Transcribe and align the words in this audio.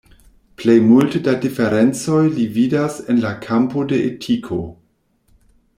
Plej 0.61 0.77
multe 0.91 1.21
da 1.27 1.35
diferencoj 1.43 2.23
li 2.39 2.47
vidas 2.57 2.97
en 3.15 3.21
la 3.27 3.35
kampo 3.47 3.87
de 3.93 4.01
etiko. 4.09 4.63